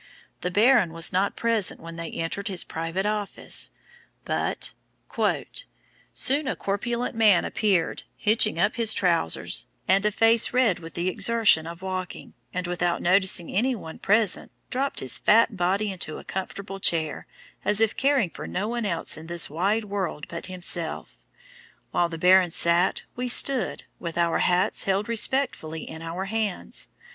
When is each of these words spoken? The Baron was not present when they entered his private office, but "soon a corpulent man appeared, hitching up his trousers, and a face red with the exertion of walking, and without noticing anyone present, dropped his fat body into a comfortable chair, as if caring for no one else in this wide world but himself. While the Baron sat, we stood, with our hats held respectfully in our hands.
The 0.39 0.49
Baron 0.49 0.93
was 0.93 1.13
not 1.13 1.35
present 1.35 1.79
when 1.79 1.95
they 1.95 2.09
entered 2.09 2.47
his 2.47 2.63
private 2.63 3.05
office, 3.05 3.69
but 4.25 4.73
"soon 6.11 6.47
a 6.47 6.55
corpulent 6.55 7.13
man 7.13 7.45
appeared, 7.45 8.01
hitching 8.17 8.57
up 8.57 8.77
his 8.77 8.95
trousers, 8.95 9.67
and 9.87 10.03
a 10.03 10.11
face 10.11 10.53
red 10.53 10.79
with 10.79 10.95
the 10.95 11.07
exertion 11.07 11.67
of 11.67 11.83
walking, 11.83 12.33
and 12.51 12.65
without 12.65 12.99
noticing 12.99 13.51
anyone 13.55 13.99
present, 13.99 14.51
dropped 14.71 15.01
his 15.01 15.19
fat 15.19 15.55
body 15.55 15.91
into 15.91 16.17
a 16.17 16.23
comfortable 16.23 16.79
chair, 16.79 17.27
as 17.63 17.79
if 17.79 17.95
caring 17.95 18.31
for 18.31 18.47
no 18.47 18.67
one 18.67 18.87
else 18.87 19.17
in 19.17 19.27
this 19.27 19.51
wide 19.51 19.83
world 19.85 20.25
but 20.27 20.47
himself. 20.47 21.19
While 21.91 22.09
the 22.09 22.17
Baron 22.17 22.49
sat, 22.49 23.03
we 23.15 23.27
stood, 23.27 23.83
with 23.99 24.17
our 24.17 24.39
hats 24.39 24.85
held 24.85 25.07
respectfully 25.07 25.87
in 25.87 26.01
our 26.01 26.25
hands. 26.25 26.87